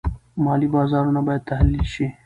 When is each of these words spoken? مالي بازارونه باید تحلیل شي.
مالي 0.43 0.67
بازارونه 0.75 1.21
باید 1.27 1.47
تحلیل 1.51 1.83
شي. 1.93 2.05